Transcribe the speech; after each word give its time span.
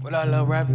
What 0.00 0.14
up, 0.14 0.24
little 0.24 0.46
rabbit? 0.46 0.72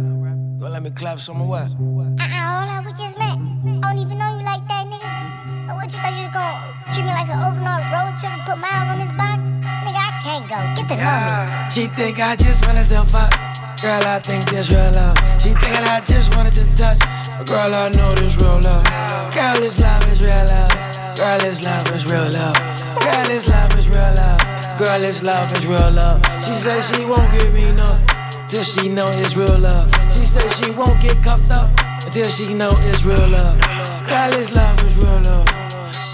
Gonna 0.62 0.70
let 0.70 0.84
me 0.84 0.90
clap 0.90 1.18
some 1.18 1.42
or 1.42 1.48
what? 1.48 1.66
Uh-uh, 1.66 2.30
hold 2.30 2.70
on, 2.70 2.84
we 2.86 2.92
just 2.94 3.18
met. 3.18 3.34
I 3.34 3.82
don't 3.82 3.98
even 3.98 4.22
know 4.22 4.38
you 4.38 4.46
like 4.46 4.62
that, 4.70 4.86
nigga. 4.86 5.66
Uh, 5.66 5.74
what 5.74 5.90
you 5.90 5.98
thought 5.98 6.14
you 6.14 6.22
was 6.22 6.30
gonna 6.30 6.62
treat 6.94 7.02
me 7.02 7.10
like 7.10 7.26
an 7.26 7.42
overnight 7.42 7.90
road 7.90 8.14
trip 8.14 8.30
and 8.30 8.46
put 8.46 8.54
miles 8.62 8.86
on 8.86 9.02
this 9.02 9.10
box? 9.18 9.42
Nigga, 9.42 9.98
I 9.98 10.14
can't 10.22 10.46
go. 10.46 10.62
Get 10.78 10.86
to 10.86 10.96
know 11.02 11.18
me. 11.42 11.66
She 11.74 11.90
think 11.98 12.22
I 12.22 12.38
just 12.38 12.70
wanted 12.70 12.86
to 12.86 13.02
fuck. 13.02 13.34
Girl, 13.82 14.06
I 14.06 14.22
think 14.22 14.46
this 14.46 14.70
real 14.70 14.94
love. 14.94 15.18
She 15.42 15.50
thinking 15.58 15.82
I 15.82 15.98
just 16.06 16.30
wanted 16.38 16.54
to 16.62 16.64
touch. 16.78 17.02
But 17.34 17.50
girl, 17.50 17.74
I 17.74 17.90
know 17.98 18.10
this 18.22 18.38
real 18.38 18.62
love. 18.62 18.86
Girl, 19.34 19.58
this 19.58 19.82
love 19.82 20.06
is 20.06 20.22
real 20.22 20.38
love. 20.54 20.70
Girl, 21.18 21.38
this 21.42 21.66
love 21.66 21.82
is 21.90 22.06
real 22.06 22.30
love. 22.30 22.54
Girl, 23.02 23.24
this 23.26 23.50
love 23.50 23.74
is 23.74 23.90
real 23.90 24.06
love. 24.22 24.38
Girl, 24.78 24.98
this 25.02 25.18
love 25.26 25.50
is 25.50 25.66
real 25.66 25.90
love. 25.90 26.22
She 26.46 26.54
said 26.62 26.78
she 26.78 27.02
won't 27.02 27.26
give 27.34 27.50
me 27.50 27.74
none 27.74 28.15
till 28.56 28.64
she 28.64 28.88
know 28.88 29.04
it's 29.20 29.36
real 29.36 29.58
love. 29.58 29.84
She 30.08 30.24
said 30.24 30.48
she 30.56 30.70
won't 30.70 30.98
get 31.02 31.22
cuffed 31.22 31.50
up 31.52 31.68
until 32.08 32.28
she 32.30 32.54
know 32.54 32.72
it's 32.88 33.04
real 33.04 33.28
love. 33.28 33.60
Girl, 34.08 34.30
this 34.32 34.48
love 34.56 34.80
is 34.80 34.96
real 34.96 35.20
love. 35.28 35.44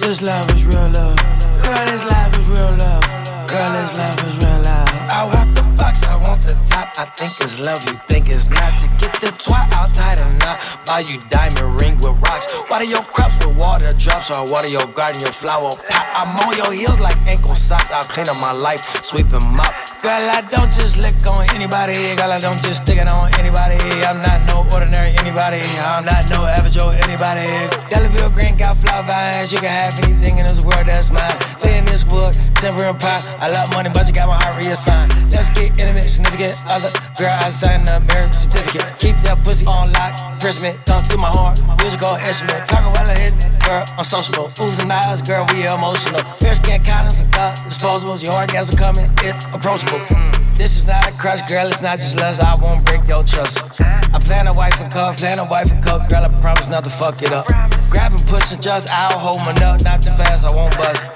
This 0.03 0.19
love 0.27 0.51
is 0.51 0.67
real 0.67 0.91
love. 0.91 1.15
Girl, 1.63 1.85
this 1.87 2.03
love 2.03 2.35
is 2.35 2.47
real 2.51 2.75
love. 2.83 3.07
Girl, 3.47 3.71
this 3.79 3.95
love 3.95 4.19
is 4.27 4.35
real 4.43 4.59
love. 4.59 4.91
I 5.15 5.31
want 5.31 5.55
the 5.55 5.63
box, 5.79 6.03
I 6.03 6.17
want 6.17 6.43
the 6.43 6.59
top. 6.67 6.91
I 6.99 7.05
think 7.15 7.31
it's 7.39 7.61
love, 7.61 7.79
you 7.87 7.95
think 8.11 8.29
it's 8.29 8.51
not. 8.51 8.77
To 8.81 8.89
get 8.99 9.15
the 9.23 9.31
twat, 9.39 9.71
I'll 9.79 9.95
tie 9.95 10.17
the 10.17 10.27
knot. 10.43 10.59
Buy 10.85 11.07
you 11.07 11.23
diamond 11.31 11.81
ring 11.81 11.95
with 12.03 12.19
rocks. 12.27 12.51
Water 12.69 12.85
your 12.85 13.05
crops 13.05 13.39
with 13.47 13.57
water 13.57 13.95
drops, 13.95 14.35
or 14.35 14.45
water 14.45 14.67
your 14.67 14.87
garden, 14.99 15.21
your 15.21 15.31
flower 15.31 15.71
pot. 15.71 16.07
I'm 16.19 16.35
on 16.43 16.57
your 16.57 16.73
heels 16.73 16.99
like 16.99 17.17
ankle 17.23 17.55
socks. 17.55 17.93
I'll 17.93 18.03
clean 18.03 18.29
up 18.29 18.39
my 18.41 18.51
life, 18.51 18.81
sweep 18.81 19.31
and 19.31 19.47
mop. 19.55 19.92
Girl, 20.03 20.11
I 20.35 20.43
don't 20.51 20.73
just 20.75 20.99
lick 20.99 21.15
on 21.31 21.47
anybody. 21.55 21.95
Girl, 22.19 22.35
I 22.35 22.43
don't 22.43 22.59
just 22.59 22.83
stick 22.83 22.99
it 22.99 23.07
on 23.07 23.31
anybody. 23.39 23.79
I'm 24.03 24.19
not 24.19 24.43
no 24.51 24.67
ordinary 24.75 25.15
anybody. 25.23 25.63
I'm 25.79 26.05
not 26.05 26.27
no 26.27 26.43
average 26.43 26.75
Joe 26.75 26.91
anybody. 26.91 27.47
Delaville 27.87 28.35
Green 28.35 28.57
got 28.57 28.77
flower 28.79 29.07
vines. 29.07 29.53
You 29.53 29.63
can 29.63 29.71
have 29.71 29.95
anything 30.03 30.39
in 30.39 30.47
this 30.51 30.59
world 30.59 30.91
that's 30.91 31.15
mine. 31.15 31.39
Lay 31.63 31.79
in 31.79 31.85
this 31.85 32.03
wood, 32.05 32.35
timber 32.59 32.83
and 32.83 32.99
pine. 32.99 33.23
I 33.39 33.47
love 33.55 33.71
money, 33.79 33.91
but 33.95 34.09
you 34.09 34.13
got 34.13 34.27
my 34.27 34.43
heart 34.43 34.59
reassigned. 34.59 35.15
Let's 35.31 35.51
get 35.51 35.71
intimate, 35.79 36.11
significant 36.11 36.59
other. 36.67 36.91
Girl, 37.15 37.31
I 37.39 37.55
signed 37.55 37.87
a 37.87 38.01
marriage 38.11 38.35
certificate. 38.35 38.83
Keep 38.99 39.23
that 39.23 39.39
pussy 39.45 39.67
on 39.67 39.93
lock. 39.95 40.19
Prismet, 40.43 40.83
talk 40.83 41.07
to 41.15 41.17
my 41.17 41.31
horn. 41.31 41.55
Musical 41.79 42.19
instrument. 42.19 42.67
Talk 42.67 42.91
while 42.91 43.07
I 43.07 43.15
hit 43.15 43.39
Girl, 43.65 43.85
I'm 43.97 44.05
sociable. 44.05 44.49
Oohs 44.61 44.83
and 44.83 44.93
eyes, 44.93 45.23
girl, 45.23 45.47
we 45.55 45.67
emotional. 45.67 46.21
Bear 46.41 46.55
skin 46.55 46.83
condoms 46.83 47.21
and 47.21 47.33
the 47.33 47.55
disposables. 47.67 48.23
Your 48.23 48.35
orgasm 48.35 48.77
coming, 48.77 49.11
it's 49.23 49.47
approachable. 49.47 50.01
This 50.55 50.77
is 50.77 50.87
not 50.87 51.09
a 51.09 51.13
crush, 51.13 51.41
girl, 51.49 51.67
it's 51.69 51.83
not 51.83 51.99
just 51.99 52.19
lust. 52.19 52.43
I 52.43 52.55
won't 52.55 52.85
break 52.85 53.07
your 53.09 53.25
trust. 53.25 53.63
I 53.81 54.19
plan 54.21 54.47
a 54.47 54.53
wife 54.53 54.79
and 54.81 54.93
cuff, 54.93 55.17
plan 55.17 55.39
a 55.39 55.45
wife 55.45 55.71
and 55.71 55.83
cuff, 55.83 56.09
girl, 56.09 56.25
I 56.25 56.29
promise 56.41 56.69
not 56.69 56.85
to 56.85 56.91
fuck 56.91 57.23
it 57.23 57.33
up. 57.33 57.47
Grab 57.91 58.13
and 58.13 58.27
push 58.27 58.53
and 58.53 58.63
just, 58.63 58.89
I'll 58.91 59.19
hold 59.19 59.39
my 59.47 59.55
nut, 59.61 59.85
not 59.85 60.03
too 60.03 60.13
fast, 60.13 60.45
I 60.49 60.55
won't 60.55 60.77
bust. 60.77 61.11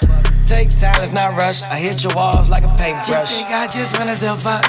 Take 0.46 0.70
time, 0.70 0.94
let's 0.98 1.10
not 1.10 1.36
rush. 1.36 1.62
I 1.62 1.76
hit 1.76 2.04
your 2.04 2.14
walls 2.14 2.48
like 2.48 2.62
a 2.62 2.72
paintbrush. 2.78 3.30
She 3.30 3.42
think 3.42 3.50
I 3.50 3.66
just 3.66 3.98
wanted 3.98 4.18
to 4.20 4.36
fuck. 4.36 4.62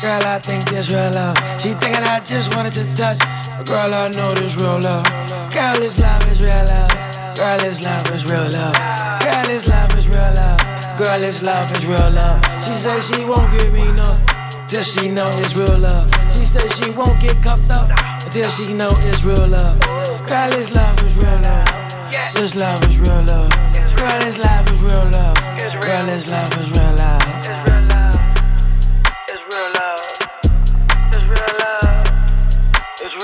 Girl, 0.00 0.22
I 0.22 0.38
think 0.38 0.64
this 0.70 0.92
real 0.92 1.10
love. 1.10 1.36
She 1.60 1.74
thinking 1.74 2.04
I 2.04 2.20
just 2.20 2.54
wanted 2.54 2.72
to 2.74 2.84
touch. 2.94 3.18
But 3.50 3.66
girl, 3.66 3.94
I 3.94 4.08
know 4.14 4.30
this 4.38 4.54
real 4.60 4.78
love. 4.78 5.04
Girl, 5.52 5.74
this 5.74 5.98
love 5.98 6.22
is 6.30 6.40
real 6.40 6.64
love. 6.70 7.13
Girl, 7.34 7.58
this 7.58 7.82
love 7.82 8.14
is 8.14 8.24
real 8.30 8.46
love. 8.54 8.78
Girl, 9.18 9.44
this 9.50 9.66
love 9.66 9.90
is 9.98 10.06
real 10.06 10.30
love. 10.38 10.60
Girl, 10.96 11.18
this 11.18 11.42
love 11.42 11.66
is 11.74 11.84
real 11.84 12.10
love. 12.14 12.38
She 12.62 12.74
said 12.78 13.02
she 13.02 13.24
won't 13.24 13.50
give 13.58 13.72
me 13.72 13.90
no 13.90 14.18
till 14.68 14.84
she 14.84 15.08
know 15.08 15.26
it's 15.42 15.54
real 15.56 15.78
love. 15.78 16.06
She 16.30 16.44
said 16.46 16.70
she 16.70 16.90
won't 16.90 17.20
get 17.20 17.42
cuffed 17.42 17.68
up 17.72 17.90
until 18.24 18.48
she 18.50 18.72
know 18.72 18.86
it's 18.86 19.24
real 19.24 19.48
love. 19.48 19.80
Girl, 20.26 20.50
this 20.50 20.70
love 20.76 20.96
is 21.02 21.16
real 21.16 21.40
love. 21.42 21.66
This 22.34 22.54
love 22.54 22.82
is 22.86 22.98
real 22.98 23.22
love. 23.26 23.50
Girl, 23.98 24.18
this 24.20 24.38
love 24.38 24.68
is 24.70 24.80
real 24.80 25.04
love. 25.10 25.34
Girl, 25.82 26.06
this 26.06 26.30
love 26.30 26.54
is 26.58 26.70
real 26.70 26.94
love. 26.94 27.14
It's. 33.02 33.14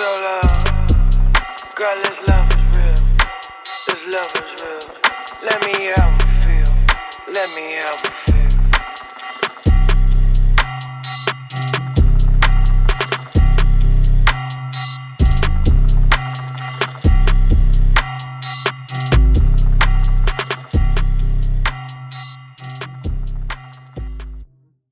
It's 2.03 2.29
love 2.29 2.50
Love 4.07 4.13
is 4.13 4.65
real. 4.65 4.81
Let 5.43 5.61
me 5.67 5.93
help 5.95 6.23
you 6.23 6.65
feel. 6.65 7.35
Let 7.35 7.55
me 7.55 7.73
help 7.73 8.03
you 8.03 8.20